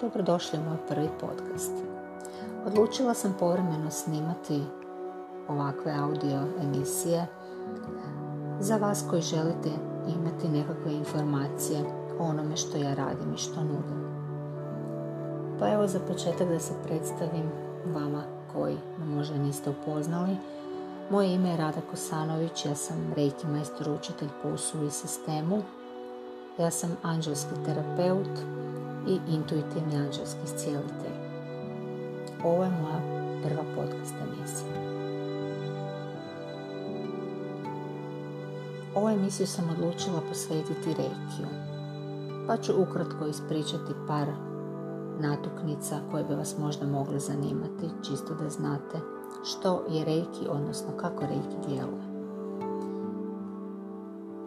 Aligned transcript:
dobrodošli 0.00 0.58
u 0.58 0.62
moj 0.62 0.76
prvi 0.88 1.08
podcast. 1.20 1.72
Odlučila 2.66 3.14
sam 3.14 3.34
povremeno 3.38 3.90
snimati 3.90 4.62
ovakve 5.48 5.92
audio 5.92 6.40
emisije 6.62 7.26
za 8.60 8.76
vas 8.76 9.04
koji 9.10 9.22
želite 9.22 9.70
imati 10.20 10.48
nekakve 10.48 10.92
informacije 10.92 11.84
o 12.18 12.24
onome 12.24 12.56
što 12.56 12.78
ja 12.78 12.94
radim 12.94 13.34
i 13.34 13.38
što 13.38 13.60
nudim. 13.60 14.06
Pa 15.58 15.72
evo 15.72 15.86
za 15.86 15.98
početak 16.08 16.48
da 16.48 16.58
se 16.58 16.74
predstavim 16.84 17.50
vama 17.94 18.22
koji 18.52 18.76
me 18.98 19.04
možda 19.04 19.38
niste 19.38 19.70
upoznali. 19.70 20.36
Moje 21.10 21.34
ime 21.34 21.48
je 21.48 21.56
Rada 21.56 21.80
Kosanović, 21.90 22.66
ja 22.66 22.74
sam 22.74 23.12
reiki 23.16 23.46
majstor 23.46 23.88
učitelj 23.88 24.28
po 24.42 24.48
i 24.86 24.90
sistemu. 24.90 25.62
Ja 26.58 26.70
sam 26.70 26.96
anđelski 27.02 27.54
terapeut 27.64 28.38
i 29.06 29.18
intuitivni 29.28 29.96
anđelski 29.96 30.40
iscijelitelj. 30.44 31.16
Ovo 32.44 32.64
je 32.64 32.70
moja 32.70 33.00
prva 33.42 33.64
podcast 33.74 34.14
emisija. 34.14 34.86
Ovu 38.94 39.08
emisiju 39.08 39.46
sam 39.46 39.70
odlučila 39.70 40.20
posvetiti 40.28 40.94
reikiju, 40.94 41.48
pa 42.46 42.56
ću 42.56 42.72
ukratko 42.82 43.26
ispričati 43.26 43.92
par 44.06 44.28
natuknica 45.20 46.00
koje 46.10 46.24
bi 46.24 46.34
vas 46.34 46.58
možda 46.58 46.86
mogle 46.86 47.18
zanimati, 47.18 47.90
čisto 48.08 48.34
da 48.34 48.50
znate 48.50 48.98
što 49.44 49.84
je 49.90 50.04
reiki, 50.04 50.48
odnosno 50.48 50.88
kako 50.96 51.20
reiki 51.20 51.68
djeluje. 51.68 52.15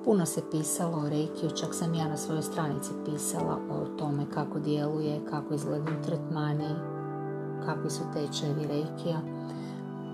Puno 0.10 0.26
se 0.26 0.42
pisalo 0.52 0.98
o 0.98 1.10
reikiju, 1.10 1.50
čak 1.50 1.74
sam 1.74 1.94
ja 1.94 2.08
na 2.08 2.18
svojoj 2.18 2.42
stranici 2.42 2.90
pisala 3.06 3.58
o 3.72 3.86
tome 3.98 4.26
kako 4.34 4.60
djeluje, 4.60 5.22
kako 5.30 5.54
izgledaju 5.54 6.02
tretmani, 6.06 6.70
kakvi 7.66 7.90
su 7.90 8.04
tečajevi 8.14 8.68
reikija. 8.68 9.20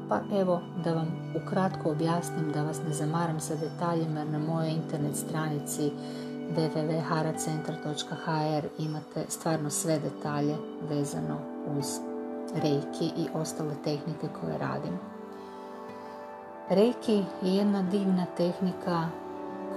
Pa 0.09 0.19
evo 0.39 0.61
da 0.83 0.93
vam 0.93 1.07
ukratko 1.43 1.91
objasnim, 1.91 2.51
da 2.51 2.63
vas 2.63 2.79
ne 2.87 2.93
zamaram 2.93 3.39
sa 3.39 3.55
detaljima, 3.55 4.23
na 4.23 4.39
mojoj 4.39 4.69
internet 4.69 5.15
stranici 5.15 5.91
www.haracentar.hr 6.55 8.67
imate 8.77 9.25
stvarno 9.29 9.69
sve 9.69 9.99
detalje 9.99 10.55
vezano 10.89 11.37
uz 11.77 11.85
reiki 12.55 13.05
i 13.05 13.27
ostale 13.33 13.75
tehnike 13.83 14.27
koje 14.41 14.57
radim. 14.57 14.99
Reiki 16.69 17.23
je 17.41 17.55
jedna 17.55 17.81
divna 17.81 18.25
tehnika 18.37 19.09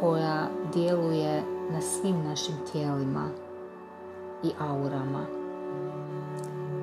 koja 0.00 0.48
djeluje 0.72 1.42
na 1.70 1.80
svim 1.80 2.24
našim 2.24 2.54
tijelima 2.72 3.28
i 4.42 4.50
aurama. 4.58 5.26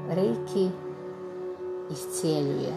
Reiki 0.10 0.70
iscijeljuje. 1.92 2.74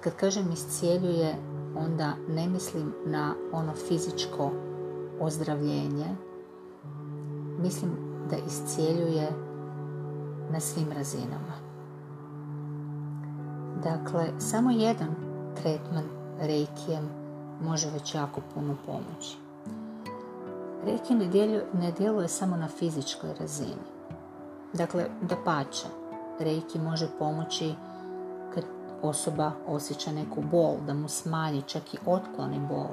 Kad 0.00 0.16
kažem 0.16 0.52
iscijeljuje, 0.52 1.34
onda 1.76 2.12
ne 2.28 2.48
mislim 2.48 2.94
na 3.06 3.34
ono 3.52 3.72
fizičko 3.72 4.50
ozdravljenje. 5.20 6.06
Mislim 7.58 7.90
da 8.30 8.36
iscijeljuje 8.36 9.28
na 10.50 10.60
svim 10.60 10.92
razinama. 10.92 11.68
Dakle, 13.82 14.28
samo 14.38 14.70
jedan 14.70 15.14
tretman 15.54 16.04
reikijem 16.40 17.08
može 17.62 17.90
već 17.90 18.14
jako 18.14 18.40
puno 18.54 18.76
pomoći. 18.86 19.47
Djeluje, 21.30 21.66
ne 21.72 21.92
djeluje 21.92 22.28
samo 22.28 22.56
na 22.56 22.68
fizičkoj 22.68 23.30
razini. 23.40 23.82
Dakle, 24.72 25.06
da 25.22 25.36
pače, 25.44 25.86
Reiki 26.40 26.78
može 26.78 27.08
pomoći 27.18 27.74
kad 28.54 28.64
osoba 29.02 29.52
osjeća 29.66 30.12
neku 30.12 30.42
bol, 30.50 30.76
da 30.86 30.94
mu 30.94 31.08
smanji, 31.08 31.62
čak 31.62 31.94
i 31.94 31.98
otkloni 32.06 32.60
bol. 32.68 32.88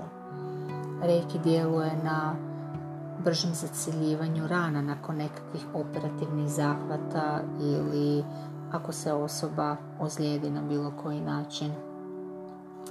Reiki 1.02 1.40
djeluje 1.40 1.92
na 2.04 2.36
bržem 3.24 3.54
zaciljivanju 3.54 4.48
rana 4.48 4.82
nakon 4.82 5.16
nekakvih 5.16 5.66
operativnih 5.74 6.50
zahvata 6.50 7.42
ili 7.62 8.24
ako 8.72 8.92
se 8.92 9.14
osoba 9.14 9.76
ozlijedi 10.00 10.50
na 10.50 10.62
bilo 10.62 10.94
koji 11.04 11.22
način. 11.22 11.72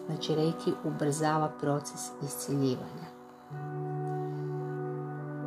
Znači, 0.06 0.34
Reiki 0.34 0.72
ubrzava 0.84 1.48
proces 1.60 2.10
isciljivanja. 2.22 3.13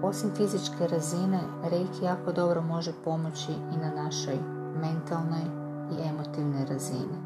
Osim 0.04 0.32
fizičke 0.36 0.88
razine, 0.88 1.40
Reiki 1.64 2.06
jako 2.06 2.32
dobro 2.32 2.62
može 2.62 2.92
pomoći 3.04 3.52
i 3.52 3.78
na 3.78 4.04
našoj 4.04 4.36
mentalnoj 4.82 5.42
i 5.92 6.08
emotivnoj 6.08 6.66
razini. 6.66 7.18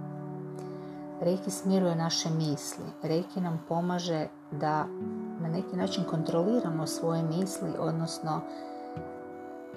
Reiki 1.21 1.51
smiruje 1.51 1.95
naše 1.95 2.29
misli. 2.29 2.85
Reiki 3.03 3.41
nam 3.41 3.61
pomaže 3.67 4.27
da 4.51 4.85
na 5.41 5.47
neki 5.49 5.75
način 5.75 6.03
kontroliramo 6.03 6.87
svoje 6.87 7.23
misli, 7.23 7.69
odnosno 7.79 8.41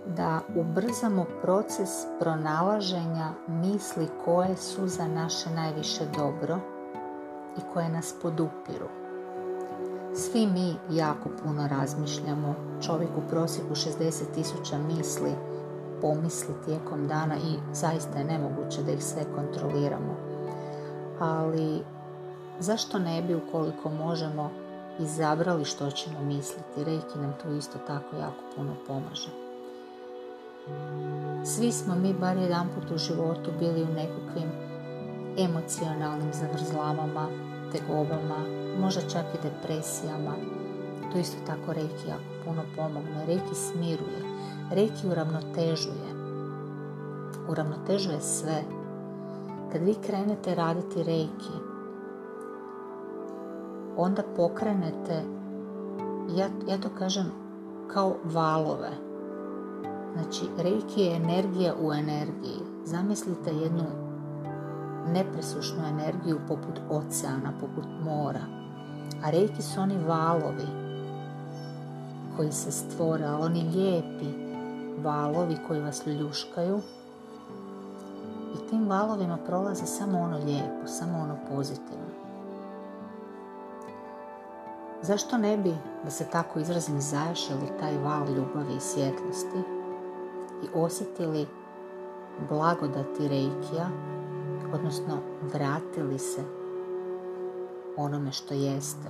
da 0.06 0.40
ubrzamo 0.56 1.26
proces 1.42 1.90
pronalaženja 2.20 3.28
misli 3.48 4.08
koje 4.24 4.56
su 4.56 4.88
za 4.88 5.08
naše 5.08 5.50
najviše 5.50 6.04
dobro 6.16 6.58
i 7.58 7.60
koje 7.72 7.88
nas 7.88 8.14
podupiru. 8.22 9.03
Svi 10.16 10.46
mi 10.46 10.74
jako 10.90 11.28
puno 11.42 11.68
razmišljamo, 11.68 12.54
čovjek 12.86 13.10
u 13.16 13.28
prosjeku 13.30 13.74
60 13.74 14.34
tisuća 14.34 14.78
misli 14.78 15.30
pomisli 16.00 16.54
tijekom 16.64 17.08
dana 17.08 17.36
i 17.36 17.74
zaista 17.74 18.18
je 18.18 18.24
nemoguće 18.24 18.82
da 18.82 18.92
ih 18.92 19.04
sve 19.04 19.24
kontroliramo. 19.34 20.16
Ali 21.20 21.82
zašto 22.60 22.98
ne 22.98 23.22
bi 23.22 23.34
ukoliko 23.34 23.90
možemo 23.90 24.50
izabrali 24.98 25.64
što 25.64 25.90
ćemo 25.90 26.20
misliti? 26.20 26.84
Reiki 26.84 27.18
nam 27.18 27.34
tu 27.42 27.52
isto 27.52 27.78
tako 27.86 28.16
jako 28.16 28.42
puno 28.56 28.74
pomaže. 28.86 29.30
Svi 31.44 31.72
smo 31.72 31.94
mi 31.94 32.14
bar 32.14 32.36
jedan 32.36 32.68
put 32.74 32.90
u 32.90 32.98
životu 32.98 33.50
bili 33.58 33.82
u 33.82 33.94
nekakvim 33.94 34.50
emocionalnim 35.38 36.32
zavrzlavama, 36.32 37.28
tegobama, 37.74 38.40
možda 38.80 39.00
čak 39.00 39.24
i 39.34 39.42
depresijama. 39.42 40.34
To 41.12 41.18
isto 41.18 41.36
tako 41.46 41.72
Reiki 41.72 42.08
jako 42.08 42.22
puno 42.44 42.62
pomogne. 42.76 43.26
Reiki 43.26 43.54
smiruje. 43.54 44.20
Reiki 44.70 45.06
uravnotežuje. 45.08 46.08
Uravnotežuje 47.48 48.20
sve. 48.20 48.62
Kad 49.72 49.82
vi 49.82 49.94
krenete 50.06 50.54
raditi 50.54 51.02
Reiki, 51.02 51.56
onda 53.96 54.22
pokrenete, 54.36 55.22
ja, 56.36 56.48
ja 56.68 56.78
to 56.78 56.88
kažem, 56.98 57.32
kao 57.88 58.16
valove. 58.24 58.90
Znači, 60.12 60.44
Reiki 60.58 61.00
je 61.00 61.16
energija 61.16 61.74
u 61.82 61.92
energiji. 61.92 62.60
Zamislite 62.84 63.50
jednu 63.50 64.03
nepresušnu 65.12 65.86
energiju 65.86 66.40
poput 66.48 66.80
oceana, 66.90 67.52
poput 67.60 67.84
mora. 68.04 68.46
A 69.24 69.30
Reiki 69.30 69.62
su 69.62 69.80
oni 69.80 69.98
valovi 70.06 70.66
koji 72.36 72.52
se 72.52 72.72
stvore, 72.72 73.24
ali 73.24 73.44
oni 73.44 73.62
lijepi 73.74 74.44
valovi 75.02 75.56
koji 75.66 75.80
vas 75.80 76.06
ljuškaju 76.06 76.80
i 78.54 78.70
tim 78.70 78.88
valovima 78.88 79.38
prolazi 79.46 79.86
samo 79.86 80.20
ono 80.20 80.38
lijepo, 80.38 80.86
samo 80.86 81.18
ono 81.18 81.36
pozitivno. 81.48 82.04
Zašto 85.02 85.38
ne 85.38 85.56
bi, 85.56 85.74
da 86.04 86.10
se 86.10 86.24
tako 86.32 86.58
izrazim, 86.60 87.00
zajašali 87.00 87.78
taj 87.80 87.98
val 87.98 88.28
ljubavi 88.28 88.76
i 88.76 88.80
svjetlosti 88.80 89.58
i 90.62 90.66
osjetili 90.74 91.46
blagodati 92.48 93.28
Reikija, 93.28 93.88
odnosno 94.74 95.18
vratili 95.52 96.18
se 96.18 96.42
onome 97.96 98.32
što 98.32 98.54
jeste. 98.54 99.08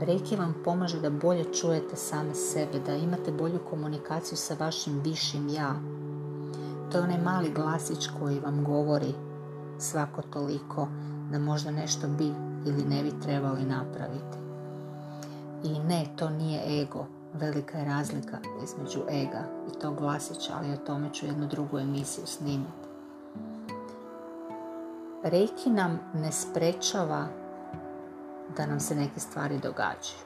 Reiki 0.00 0.36
vam 0.36 0.54
pomaže 0.64 1.00
da 1.00 1.10
bolje 1.10 1.44
čujete 1.52 1.96
same 1.96 2.34
sebe, 2.34 2.80
da 2.86 2.94
imate 2.94 3.32
bolju 3.32 3.58
komunikaciju 3.70 4.38
sa 4.38 4.56
vašim 4.60 5.00
višim 5.04 5.48
ja. 5.48 5.74
To 6.92 6.98
je 6.98 7.04
onaj 7.04 7.18
mali 7.18 7.50
glasić 7.50 8.08
koji 8.20 8.40
vam 8.40 8.64
govori 8.64 9.14
svako 9.78 10.22
toliko 10.22 10.88
da 11.30 11.38
možda 11.38 11.70
nešto 11.70 12.08
bi 12.08 12.32
ili 12.66 12.84
ne 12.84 13.02
bi 13.02 13.20
trebali 13.22 13.64
napraviti. 13.64 14.38
I 15.64 15.78
ne, 15.78 16.06
to 16.16 16.30
nije 16.30 16.82
ego. 16.82 17.06
Velika 17.34 17.78
je 17.78 17.84
razlika 17.84 18.38
između 18.64 19.00
ega 19.08 19.44
i 19.68 19.80
tog 19.80 19.98
glasića, 19.98 20.52
ali 20.58 20.72
o 20.72 20.76
tome 20.86 21.12
ću 21.12 21.26
jednu 21.26 21.46
drugu 21.46 21.78
emisiju 21.78 22.26
snimiti. 22.26 22.85
Reiki 25.26 25.70
nam 25.70 25.98
ne 26.14 26.32
sprečava 26.32 27.26
da 28.56 28.66
nam 28.66 28.80
se 28.80 28.94
neke 28.94 29.20
stvari 29.20 29.58
događaju. 29.58 30.22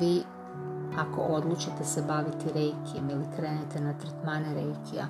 Vi, 0.00 0.22
ako 0.98 1.20
odlučite 1.20 1.84
se 1.84 2.02
baviti 2.02 2.52
reikijem 2.54 3.10
ili 3.10 3.24
krenete 3.36 3.80
na 3.80 3.98
tretmane 3.98 4.54
reikija, 4.54 5.06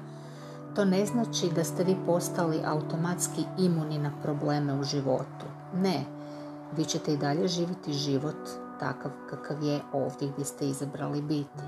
to 0.75 0.85
ne 0.85 1.07
znači 1.07 1.51
da 1.55 1.65
ste 1.65 1.85
vi 1.85 1.97
postali 2.07 2.61
automatski 2.65 3.45
imuni 3.59 3.99
na 3.99 4.13
probleme 4.23 4.81
u 4.81 4.83
životu. 4.83 5.47
Ne, 5.75 6.05
vi 6.77 6.85
ćete 6.85 7.13
i 7.13 7.17
dalje 7.17 7.49
živjeti 7.49 7.93
život 7.93 8.49
takav 8.81 9.11
kakav 9.31 9.63
je 9.63 9.81
ovdje 9.93 10.29
gdje 10.33 10.45
ste 10.45 10.69
izabrali 10.69 11.23
biti. 11.23 11.65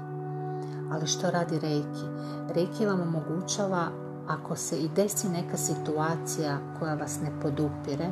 Ali 0.93 1.07
što 1.07 1.31
radi 1.31 1.59
Reiki? 1.59 2.07
Reiki 2.55 2.87
vam 2.87 3.01
omogućava 3.01 4.10
ako 4.29 4.57
se 4.57 4.79
i 4.79 4.89
desi 4.89 5.29
neka 5.29 5.57
situacija 5.57 6.59
koja 6.79 6.95
vas 6.95 7.21
ne 7.21 7.41
podupire, 7.43 8.11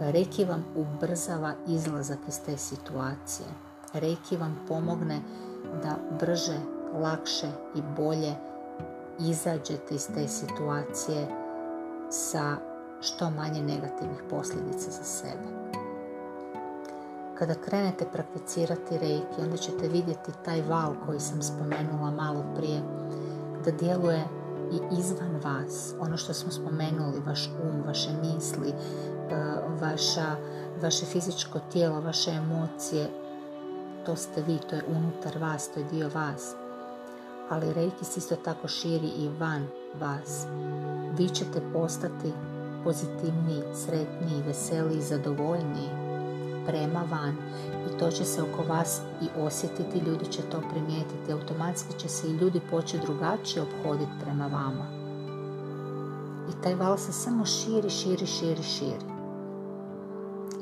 Reiki 0.00 0.44
vam 0.44 0.64
ubrzava 0.76 1.52
izlazak 1.66 2.18
iz 2.28 2.40
te 2.46 2.56
situacije. 2.56 3.46
Reiki 3.92 4.36
vam 4.36 4.60
pomogne 4.68 5.20
da 5.82 5.96
brže, 6.20 6.58
lakše 7.00 7.48
i 7.74 7.82
bolje 7.96 8.34
izađete 9.20 9.94
iz 9.94 10.08
te 10.14 10.28
situacije 10.28 11.28
sa 12.10 12.56
što 13.00 13.30
manje 13.30 13.62
negativnih 13.62 14.22
posljedica 14.30 14.90
za 14.90 15.04
sebe. 15.04 15.74
Kada 17.38 17.54
krenete 17.54 18.04
prakticirati 18.12 18.98
reiki, 18.98 19.40
onda 19.42 19.56
ćete 19.56 19.88
vidjeti 19.88 20.32
taj 20.44 20.62
val 20.62 20.94
koji 21.06 21.20
sam 21.20 21.42
spomenula 21.42 22.10
malo 22.10 22.44
prije, 22.56 22.82
da 23.64 23.70
djeluje 23.70 24.24
i 24.72 24.98
izvan 24.98 25.40
vas. 25.44 25.94
Ono 26.00 26.16
što 26.16 26.34
smo 26.34 26.52
spomenuli, 26.52 27.22
vaš 27.26 27.48
um, 27.48 27.82
vaše 27.86 28.10
misli, 28.22 28.68
e, 28.68 28.74
vaša, 29.80 30.36
vaše 30.82 31.06
fizičko 31.06 31.60
tijelo, 31.72 32.00
vaše 32.00 32.30
emocije, 32.30 33.08
to 34.06 34.16
ste 34.16 34.42
vi, 34.42 34.58
to 34.70 34.76
je 34.76 34.84
unutar 34.88 35.38
vas, 35.38 35.68
to 35.68 35.80
je 35.80 35.86
dio 35.92 36.10
vas 36.14 36.54
ali 37.48 37.72
Reiki 37.72 38.04
se 38.04 38.18
isto 38.18 38.36
tako 38.36 38.68
širi 38.68 39.08
i 39.18 39.28
van 39.38 39.66
vas. 40.00 40.46
Vi 41.18 41.28
ćete 41.28 41.60
postati 41.72 42.32
pozitivniji, 42.84 43.62
sretniji, 43.74 44.42
veseliji, 44.46 45.00
zadovoljniji 45.00 46.03
prema 46.66 47.04
van 47.10 47.34
i 47.86 47.98
to 47.98 48.10
će 48.10 48.24
se 48.24 48.42
oko 48.42 48.62
vas 48.68 49.00
i 49.22 49.40
osjetiti, 49.40 49.98
ljudi 49.98 50.24
će 50.24 50.42
to 50.42 50.62
primijetiti, 50.70 51.32
automatski 51.32 51.98
će 51.98 52.08
se 52.08 52.28
i 52.28 52.36
ljudi 52.36 52.60
početi 52.70 53.06
drugačije 53.06 53.62
obhoditi 53.62 54.12
prema 54.24 54.46
vama. 54.46 54.86
I 56.50 56.62
taj 56.62 56.74
val 56.74 56.96
se 56.96 57.12
samo 57.12 57.46
širi, 57.46 57.90
širi, 57.90 58.26
širi, 58.26 58.62
širi. 58.62 59.14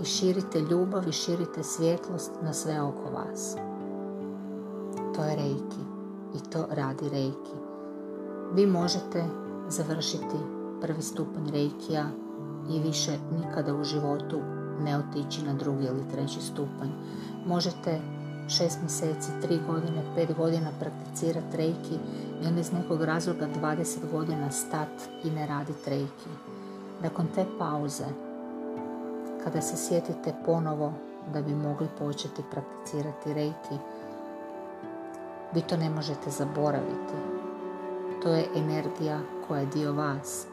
I 0.02 0.04
širite 0.04 0.60
ljubav 0.60 1.08
i 1.08 1.12
širite 1.12 1.62
svjetlost 1.62 2.30
na 2.42 2.52
sve 2.52 2.80
oko 2.80 3.10
vas. 3.14 3.56
To 5.14 5.24
je 5.24 5.36
Reiki 5.36 5.82
i 6.34 6.50
to 6.50 6.66
radi 6.70 7.08
Reiki. 7.08 7.56
Vi 8.52 8.66
možete 8.66 9.24
završiti 9.68 10.36
prvi 10.80 11.02
stupanj 11.02 11.50
Reikija 11.52 12.04
i 12.70 12.80
više 12.80 13.12
nikada 13.38 13.74
u 13.74 13.84
životu 13.84 14.40
ne 14.84 14.98
otići 14.98 15.42
na 15.42 15.54
drugi 15.54 15.84
ili 15.84 16.08
treći 16.12 16.40
stupanj. 16.40 16.90
Možete 17.46 18.00
šest 18.48 18.80
mjeseci, 18.80 19.30
tri 19.42 19.60
godine, 19.66 20.02
pet 20.14 20.36
godina 20.36 20.70
prakticirati 20.80 21.56
Reiki 21.56 21.98
i 22.42 22.46
onda 22.46 22.60
iz 22.60 22.72
nekog 22.72 23.02
razloga 23.02 23.48
20 23.60 24.10
godina 24.12 24.50
stat 24.50 24.88
i 25.24 25.30
ne 25.30 25.46
raditi 25.46 25.90
Reiki. 25.90 26.30
Nakon 27.02 27.26
te 27.34 27.44
pauze, 27.58 28.04
kada 29.44 29.60
se 29.60 29.76
sjetite 29.76 30.34
ponovo 30.46 30.92
da 31.32 31.42
bi 31.42 31.54
mogli 31.54 31.88
početi 31.98 32.42
prakticirati 32.50 33.34
Reiki, 33.34 33.76
vi 35.54 35.60
to 35.60 35.76
ne 35.76 35.90
možete 35.90 36.30
zaboraviti. 36.30 37.14
To 38.22 38.28
je 38.28 38.48
energija 38.56 39.20
koja 39.48 39.60
je 39.60 39.66
dio 39.66 39.92
vas. 39.92 40.51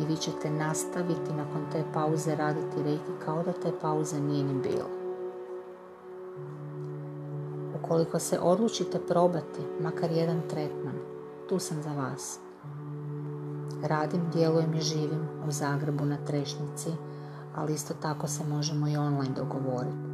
I 0.00 0.06
vi 0.06 0.16
ćete 0.16 0.50
nastaviti 0.50 1.32
nakon 1.32 1.66
te 1.72 1.84
pauze 1.94 2.36
raditi 2.36 2.82
reiki 2.84 3.12
kao 3.24 3.42
da 3.42 3.52
te 3.52 3.72
pauze 3.80 4.20
nije 4.20 4.44
ni 4.44 4.54
bilo. 4.54 4.88
Ukoliko 7.82 8.18
se 8.18 8.38
odlučite 8.38 8.98
probati 8.98 9.60
makar 9.80 10.10
jedan 10.10 10.40
tretman, 10.50 10.94
tu 11.48 11.58
sam 11.58 11.82
za 11.82 11.92
vas. 11.92 12.38
Radim, 13.82 14.20
djelujem 14.32 14.74
i 14.74 14.80
živim 14.80 15.28
u 15.48 15.50
Zagrebu 15.50 16.04
na 16.04 16.16
Trešnici, 16.26 16.90
ali 17.56 17.74
isto 17.74 17.94
tako 17.94 18.28
se 18.28 18.44
možemo 18.44 18.88
i 18.88 18.96
online 18.96 19.34
dogovoriti. 19.36 20.08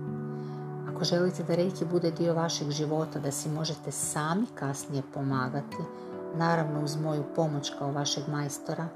Ako 0.95 1.05
želite 1.05 1.43
da 1.43 1.55
Reiki 1.55 1.85
bude 1.85 2.11
dio 2.11 2.35
vašeg 2.35 2.71
života, 2.71 3.19
da 3.19 3.31
si 3.31 3.49
možete 3.49 3.91
sami 3.91 4.47
kasnije 4.55 5.03
pomagati, 5.15 5.77
naravno 6.37 6.85
uz 6.85 6.97
moju 6.97 7.23
pomoć 7.37 7.73
kao 7.79 7.93
vašeg 7.93 8.25
majstora, 8.29 8.89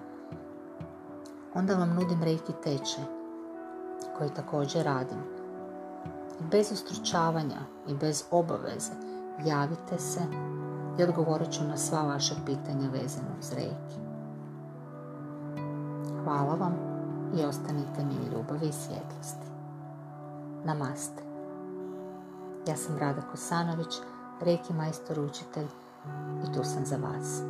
onda 1.58 1.74
vam 1.74 1.94
nudim 1.94 2.22
Reiki 2.22 2.52
tečaj, 2.64 3.04
koji 4.18 4.30
također 4.30 4.84
radim. 4.84 5.18
Bez 6.50 6.72
ustručavanja 6.72 7.60
i 7.88 7.94
bez 7.94 8.24
obaveze 8.30 8.92
javite 9.44 9.98
se 9.98 10.20
i 10.98 11.02
odgovorit 11.02 11.50
ću 11.52 11.64
na 11.64 11.76
sva 11.76 12.02
vaša 12.02 12.34
pitanja 12.46 12.88
vezana 12.92 13.28
uz 13.38 13.52
Reiki. 13.52 14.00
Hvala 16.24 16.54
vam 16.54 16.74
i 17.34 17.44
ostanite 17.44 18.04
mi 18.04 18.36
ljubavi 18.36 18.68
i 18.68 18.72
svjetlosti. 18.72 19.48
Namaste. 20.64 21.22
Ja 22.68 22.76
sam 22.76 22.98
Rada 22.98 23.22
Kosanović, 23.30 23.94
reki 24.40 24.72
majstor 24.72 25.20
učitelj 25.20 25.68
i 26.44 26.52
tu 26.52 26.64
sam 26.64 26.86
za 26.86 26.96
vas. 26.96 27.42